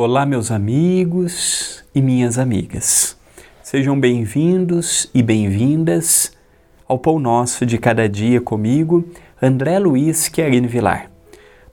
Olá, 0.00 0.24
meus 0.24 0.52
amigos 0.52 1.84
e 1.92 2.00
minhas 2.00 2.38
amigas. 2.38 3.18
Sejam 3.64 3.98
bem-vindos 3.98 5.10
e 5.12 5.24
bem-vindas 5.24 6.30
ao 6.86 7.00
Pão 7.00 7.18
Nosso 7.18 7.66
de 7.66 7.78
Cada 7.78 8.08
Dia 8.08 8.40
comigo, 8.40 9.04
André 9.42 9.76
Luiz 9.80 10.28
Querine 10.28 10.68
Vilar. 10.68 11.10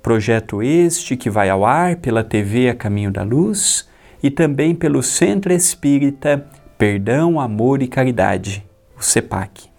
Projeto 0.01 0.63
este 0.63 1.15
que 1.15 1.29
vai 1.29 1.51
ao 1.51 1.63
ar 1.63 1.97
pela 1.97 2.23
TV 2.23 2.67
A 2.67 2.73
Caminho 2.73 3.11
da 3.11 3.21
Luz 3.21 3.87
e 4.23 4.31
também 4.31 4.73
pelo 4.73 5.03
Centro 5.03 5.53
Espírita 5.53 6.47
Perdão, 6.79 7.39
Amor 7.39 7.83
e 7.83 7.87
Caridade, 7.87 8.65
o 8.97 9.03
CEPAC. 9.03 9.69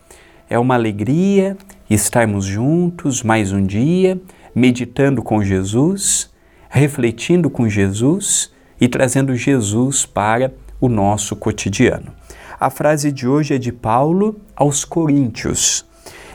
É 0.48 0.56
uma 0.56 0.76
alegria 0.76 1.56
estarmos 1.90 2.44
juntos 2.44 3.24
mais 3.24 3.50
um 3.50 3.66
dia, 3.66 4.20
meditando 4.54 5.20
com 5.20 5.42
Jesus, 5.42 6.30
refletindo 6.68 7.48
com 7.48 7.68
Jesus 7.68 8.50
e 8.80 8.88
trazendo 8.88 9.34
Jesus 9.34 10.04
para 10.04 10.52
o 10.80 10.88
nosso 10.88 11.34
cotidiano. 11.36 12.12
A 12.58 12.70
frase 12.70 13.12
de 13.12 13.26
hoje 13.28 13.54
é 13.54 13.58
de 13.58 13.72
Paulo 13.72 14.40
aos 14.54 14.84
Coríntios. 14.84 15.84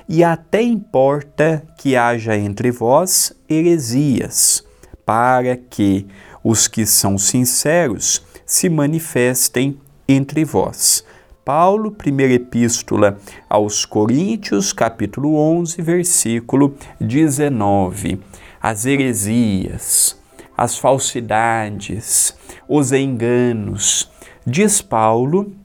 E 0.08 0.24
até 0.24 0.62
importa 0.62 1.64
que 1.78 1.96
haja 1.96 2.38
entre 2.38 2.70
vós 2.70 3.34
heresias, 3.50 4.64
para 5.06 5.56
que 5.56 6.06
os 6.44 6.68
que 6.68 6.86
são 6.86 7.18
sinceros 7.18 8.24
se 8.46 8.70
manifestem 8.70 9.80
entre 10.08 10.44
vós. 10.44 11.04
Paulo, 11.44 11.92
primeira 11.92 12.34
epístola 12.34 13.18
aos 13.50 13.84
Coríntios, 13.84 14.72
capítulo 14.72 15.36
11, 15.36 15.82
versículo 15.82 16.76
19. 17.00 18.20
As 18.62 18.86
heresias, 18.86 20.21
as 20.62 20.78
falsidades, 20.78 22.38
os 22.70 22.92
enganos. 22.92 24.12
Diz 24.46 24.80
Paulo 24.80 25.56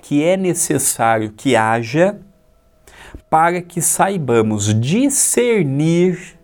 que 0.00 0.24
é 0.24 0.38
necessário 0.38 1.34
que 1.36 1.54
haja 1.54 2.18
para 3.28 3.60
que 3.60 3.82
saibamos 3.82 4.72
discernir 4.80 6.38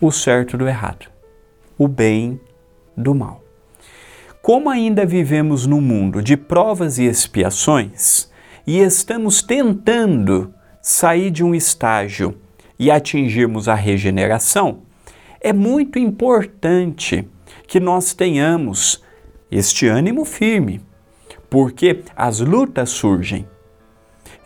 o 0.00 0.10
certo 0.10 0.58
do 0.58 0.66
errado, 0.66 1.06
o 1.78 1.86
bem 1.86 2.40
do 2.96 3.14
mal. 3.14 3.40
Como 4.42 4.68
ainda 4.68 5.06
vivemos 5.06 5.64
num 5.64 5.80
mundo 5.80 6.20
de 6.20 6.36
provas 6.36 6.98
e 6.98 7.04
expiações 7.04 8.28
e 8.66 8.80
estamos 8.80 9.42
tentando 9.42 10.52
sair 10.80 11.30
de 11.30 11.44
um 11.44 11.54
estágio 11.54 12.36
e 12.76 12.90
atingirmos 12.90 13.68
a 13.68 13.76
regeneração, 13.76 14.82
é 15.42 15.52
muito 15.52 15.98
importante 15.98 17.28
que 17.66 17.80
nós 17.80 18.14
tenhamos 18.14 19.02
este 19.50 19.88
ânimo 19.88 20.24
firme, 20.24 20.80
porque 21.50 22.02
as 22.14 22.38
lutas 22.38 22.90
surgem. 22.90 23.46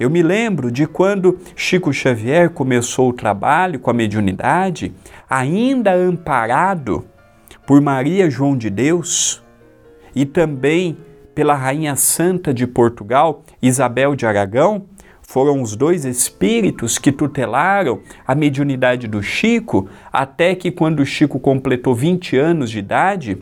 Eu 0.01 0.09
me 0.09 0.23
lembro 0.23 0.71
de 0.71 0.87
quando 0.87 1.39
Chico 1.55 1.93
Xavier 1.93 2.51
começou 2.51 3.11
o 3.11 3.13
trabalho 3.13 3.79
com 3.79 3.91
a 3.91 3.95
mediunidade, 3.95 4.93
ainda 5.29 5.95
amparado 5.95 7.05
por 7.67 7.81
Maria 7.81 8.31
João 8.31 8.57
de 8.57 8.71
Deus 8.71 9.43
e 10.15 10.25
também 10.25 10.97
pela 11.35 11.55
Rainha 11.55 11.95
Santa 11.97 12.55
de 12.55 12.67
Portugal, 12.67 13.45
Isabel 13.61 14.15
de 14.15 14.25
Aragão, 14.25 14.87
foram 15.27 15.61
os 15.61 15.75
dois 15.75 16.05
espíritos 16.05 16.99
que 16.99 17.11
tutelaram 17.11 18.01
a 18.27 18.35
mediunidade 18.35 19.09
do 19.09 19.23
Chico, 19.23 19.89
até 20.13 20.55
que, 20.55 20.71
quando 20.71 21.05
Chico 21.05 21.41
completou 21.41 21.95
20 21.95 22.37
anos 22.37 22.71
de 22.71 22.79
idade, 22.79 23.39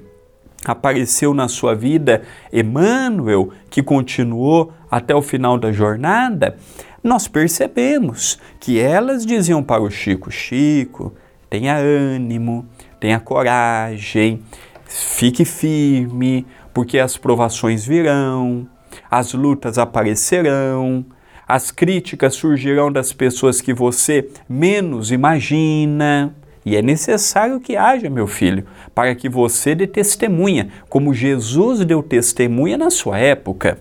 apareceu 0.65 1.35
na 1.35 1.47
sua 1.47 1.75
vida 1.75 2.23
Emmanuel, 2.51 3.51
que 3.69 3.83
continuou 3.83 4.73
até 4.91 5.15
o 5.15 5.21
final 5.21 5.59
da 5.59 5.71
jornada. 5.71 6.57
Nós 7.03 7.29
percebemos 7.29 8.39
que 8.59 8.81
elas 8.81 9.27
diziam 9.27 9.63
para 9.63 9.83
o 9.83 9.91
Chico: 9.91 10.31
Chico, 10.31 11.13
tenha 11.51 11.77
ânimo, 11.77 12.67
tenha 12.99 13.21
coragem, 13.21 14.43
fique 14.87 15.45
firme, 15.45 16.47
porque 16.73 16.99
as 16.99 17.19
provações 17.19 17.85
virão, 17.85 18.67
as 19.11 19.35
lutas 19.35 19.77
aparecerão, 19.77 21.05
as 21.55 21.71
críticas 21.71 22.35
surgirão 22.35 22.91
das 22.91 23.13
pessoas 23.13 23.61
que 23.61 23.73
você 23.73 24.29
menos 24.49 25.13
imagina. 25.13 26.35
E 26.67 26.75
é 26.75 26.83
necessário 26.83 27.61
que 27.61 27.77
haja, 27.77 28.11
meu 28.11 28.27
filho, 28.27 28.67
para 28.93 29.15
que 29.15 29.29
você 29.29 29.73
dê 29.73 29.87
testemunha, 29.87 30.71
como 30.89 31.15
Jesus 31.15 31.85
deu 31.85 32.03
testemunha 32.03 32.77
na 32.77 32.91
sua 32.91 33.21
época. 33.21 33.79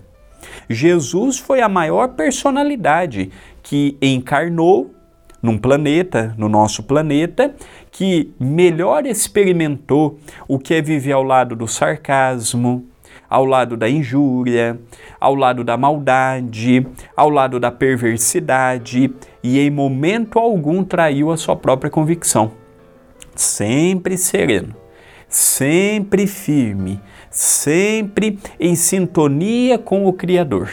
Jesus 0.70 1.40
foi 1.40 1.60
a 1.60 1.68
maior 1.68 2.10
personalidade 2.10 3.32
que 3.60 3.98
encarnou 4.00 4.94
num 5.42 5.58
planeta, 5.58 6.32
no 6.38 6.48
nosso 6.48 6.84
planeta, 6.84 7.56
que 7.90 8.32
melhor 8.38 9.04
experimentou 9.04 10.20
o 10.46 10.60
que 10.60 10.74
é 10.74 10.80
viver 10.80 11.10
ao 11.10 11.24
lado 11.24 11.56
do 11.56 11.66
sarcasmo, 11.66 12.86
ao 13.28 13.44
lado 13.44 13.76
da 13.76 13.88
injúria, 13.88 14.78
ao 15.20 15.34
lado 15.34 15.64
da 15.64 15.76
maldade, 15.76 16.86
ao 17.16 17.28
lado 17.30 17.58
da 17.58 17.70
perversidade 17.70 19.12
e 19.42 19.58
em 19.58 19.70
momento 19.70 20.38
algum 20.38 20.84
traiu 20.84 21.30
a 21.30 21.36
sua 21.36 21.56
própria 21.56 21.90
convicção. 21.90 22.52
Sempre 23.34 24.16
sereno, 24.16 24.74
sempre 25.28 26.26
firme, 26.26 27.00
sempre 27.30 28.38
em 28.60 28.76
sintonia 28.76 29.78
com 29.78 30.06
o 30.06 30.12
Criador. 30.12 30.70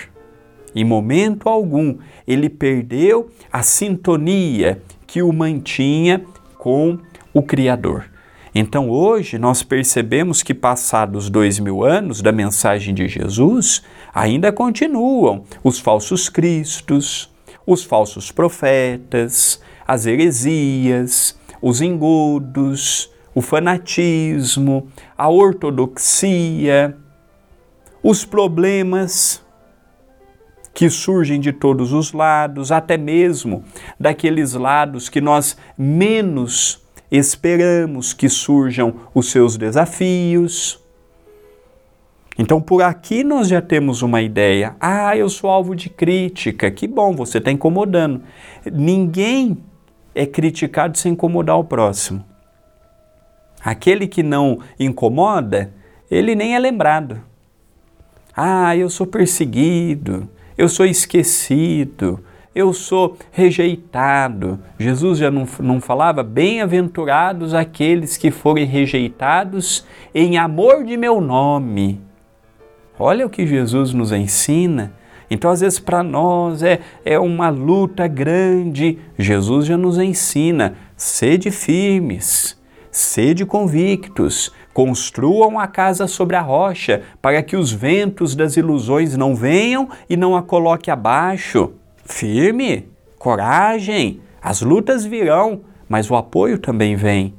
Em 0.75 0.85
momento 0.85 1.49
algum 1.49 1.97
ele 2.27 2.49
perdeu 2.49 3.29
a 3.51 3.63
sintonia 3.63 4.81
que 5.05 5.21
o 5.21 5.33
mantinha 5.33 6.23
com 6.57 6.97
o 7.33 7.41
Criador. 7.41 8.10
Então 8.53 8.89
hoje 8.89 9.37
nós 9.37 9.63
percebemos 9.63 10.43
que, 10.43 10.53
passados 10.53 11.29
dois 11.29 11.57
mil 11.57 11.83
anos 11.83 12.21
da 12.21 12.31
mensagem 12.33 12.93
de 12.93 13.07
Jesus, 13.07 13.81
ainda 14.13 14.51
continuam 14.51 15.45
os 15.63 15.79
falsos 15.79 16.27
cristos, 16.27 17.31
os 17.65 17.83
falsos 17.83 18.29
profetas, 18.29 19.61
as 19.87 20.05
heresias, 20.05 21.39
os 21.61 21.81
engodos, 21.81 23.09
o 23.33 23.41
fanatismo, 23.41 24.87
a 25.17 25.29
ortodoxia, 25.29 26.97
os 28.03 28.25
problemas 28.25 29.41
que 30.73 30.89
surgem 30.89 31.39
de 31.39 31.53
todos 31.53 31.93
os 31.93 32.11
lados, 32.11 32.71
até 32.71 32.97
mesmo 32.97 33.63
daqueles 33.99 34.53
lados 34.53 35.07
que 35.07 35.21
nós 35.21 35.57
menos 35.77 36.81
esperamos 37.11 38.13
que 38.13 38.29
surjam 38.29 38.95
os 39.13 39.29
seus 39.29 39.57
desafios. 39.57 40.79
Então, 42.37 42.61
por 42.61 42.81
aqui 42.81 43.23
nós 43.23 43.49
já 43.49 43.61
temos 43.61 44.01
uma 44.01 44.21
ideia. 44.21 44.75
Ah, 44.79 45.15
eu 45.17 45.29
sou 45.29 45.49
alvo 45.49 45.75
de 45.75 45.89
crítica. 45.89 46.71
Que 46.71 46.87
bom, 46.87 47.13
você 47.13 47.37
está 47.37 47.51
incomodando. 47.51 48.21
Ninguém 48.71 49.57
é 50.15 50.25
criticado 50.25 50.97
sem 50.97 51.11
incomodar 51.11 51.57
o 51.59 51.63
próximo. 51.63 52.23
Aquele 53.63 54.07
que 54.07 54.23
não 54.23 54.59
incomoda, 54.79 55.73
ele 56.09 56.33
nem 56.33 56.55
é 56.55 56.59
lembrado. 56.59 57.21
Ah, 58.35 58.75
eu 58.75 58.89
sou 58.89 59.05
perseguido 59.05 60.27
eu 60.61 60.69
sou 60.69 60.85
esquecido, 60.85 62.23
eu 62.53 62.73
sou 62.73 63.17
rejeitado. 63.31 64.59
Jesus 64.77 65.17
já 65.17 65.31
não, 65.31 65.47
não 65.59 65.79
falava? 65.79 66.23
Bem-aventurados 66.23 67.53
aqueles 67.53 68.17
que 68.17 68.31
forem 68.31 68.65
rejeitados 68.65 69.85
em 70.13 70.37
amor 70.37 70.83
de 70.83 70.97
meu 70.97 71.21
nome. 71.21 72.01
Olha 72.99 73.25
o 73.25 73.29
que 73.29 73.47
Jesus 73.47 73.93
nos 73.93 74.11
ensina. 74.11 74.93
Então, 75.29 75.49
às 75.49 75.61
vezes, 75.61 75.79
para 75.79 76.03
nós 76.03 76.61
é, 76.61 76.81
é 77.05 77.17
uma 77.17 77.49
luta 77.49 78.05
grande. 78.05 78.99
Jesus 79.17 79.65
já 79.65 79.77
nos 79.77 79.97
ensina: 79.97 80.75
sede 80.97 81.49
firmes, 81.49 82.59
sede 82.91 83.45
convictos, 83.45 84.51
Construam 84.73 85.59
a 85.59 85.67
casa 85.67 86.07
sobre 86.07 86.35
a 86.35 86.41
rocha, 86.41 87.01
para 87.21 87.43
que 87.43 87.57
os 87.57 87.73
ventos 87.73 88.35
das 88.35 88.55
ilusões 88.55 89.17
não 89.17 89.35
venham 89.35 89.89
e 90.09 90.15
não 90.15 90.35
a 90.35 90.41
coloque 90.41 90.89
abaixo. 90.89 91.73
Firme, 92.11 92.89
coragem, 93.17 94.19
as 94.41 94.61
lutas 94.61 95.05
virão, 95.05 95.61
mas 95.87 96.11
o 96.11 96.15
apoio 96.15 96.59
também 96.59 96.93
vem. 96.93 97.33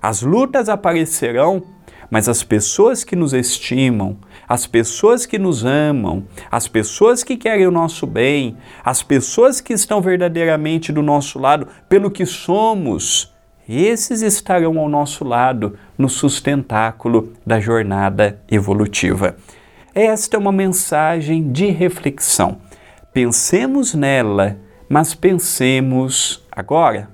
As 0.00 0.20
lutas 0.20 0.68
aparecerão, 0.68 1.62
mas 2.10 2.28
as 2.28 2.44
pessoas 2.44 3.02
que 3.02 3.16
nos 3.16 3.32
estimam, 3.32 4.18
as 4.46 4.66
pessoas 4.66 5.24
que 5.24 5.38
nos 5.38 5.64
amam, 5.64 6.24
as 6.50 6.68
pessoas 6.68 7.24
que 7.24 7.38
querem 7.38 7.66
o 7.66 7.70
nosso 7.70 8.06
bem, 8.06 8.56
as 8.84 9.02
pessoas 9.02 9.62
que 9.62 9.72
estão 9.72 10.00
verdadeiramente 10.00 10.92
do 10.92 11.02
nosso 11.02 11.38
lado 11.38 11.66
pelo 11.88 12.10
que 12.10 12.26
somos, 12.26 13.34
esses 13.66 14.20
estarão 14.20 14.78
ao 14.78 14.90
nosso 14.90 15.24
lado 15.24 15.76
no 15.96 16.08
sustentáculo 16.08 17.32
da 17.44 17.58
jornada 17.58 18.40
evolutiva. 18.48 19.36
Esta 19.94 20.36
é 20.36 20.38
uma 20.38 20.52
mensagem 20.52 21.50
de 21.50 21.68
reflexão. 21.70 22.58
Pensemos 23.12 23.94
nela, 23.94 24.58
mas 24.88 25.14
pensemos 25.14 26.46
agora. 26.52 27.08